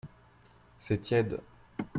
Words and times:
C'est 0.79 0.97
tiède. 1.03 1.39